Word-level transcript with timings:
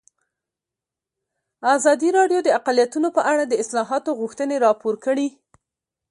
ازادي 1.75 2.09
راډیو 2.17 2.39
د 2.43 2.49
اقلیتونه 2.59 3.07
په 3.17 3.21
اړه 3.31 3.43
د 3.47 3.53
اصلاحاتو 3.63 4.17
غوښتنې 4.19 4.55
راپور 4.65 4.95
کړې. 5.05 5.27